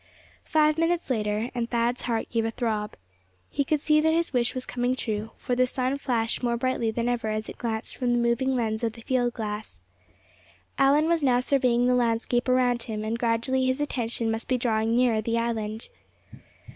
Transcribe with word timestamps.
Five 0.45 0.79
minutes 0.79 1.11
later, 1.11 1.51
and 1.53 1.69
Thad's 1.69 2.01
heart 2.01 2.27
gave 2.31 2.43
a 2.43 2.49
throb. 2.49 2.95
He 3.51 3.63
could 3.63 3.79
see 3.79 4.01
that 4.01 4.11
his 4.15 4.33
wish 4.33 4.55
was 4.55 4.65
coming 4.65 4.95
true, 4.95 5.29
for 5.35 5.55
the 5.55 5.67
sun 5.67 5.99
flashed 5.99 6.41
more 6.41 6.57
brightly 6.57 6.89
than 6.89 7.07
ever 7.07 7.27
as 7.27 7.47
it 7.47 7.59
glanced 7.59 7.95
from 7.97 8.11
the 8.11 8.17
moving 8.17 8.55
lens 8.55 8.83
of 8.83 8.93
the 8.93 9.03
field 9.03 9.33
glass. 9.35 9.83
Allan 10.79 11.07
was 11.07 11.21
now 11.21 11.39
surveying 11.39 11.85
the 11.85 11.93
landscape 11.93 12.49
around 12.49 12.81
him, 12.81 13.03
and 13.03 13.19
gradually 13.19 13.67
his 13.67 13.79
attention 13.79 14.31
must 14.31 14.47
be 14.47 14.57
drawing 14.57 14.95
nearer 14.95 15.21
the 15.21 15.37
island. 15.37 15.87